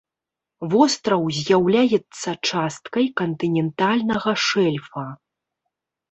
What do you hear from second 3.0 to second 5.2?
кантынентальнага шэльфа.